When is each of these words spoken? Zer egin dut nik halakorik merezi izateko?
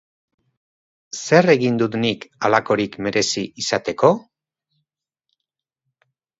Zer 1.23 1.49
egin 1.55 1.77
dut 1.81 1.97
nik 2.07 2.25
halakorik 2.47 2.97
merezi 3.09 3.45
izateko? 3.67 4.13